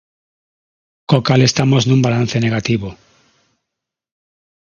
[1.09, 2.89] Co cal estamos nun balance negativo.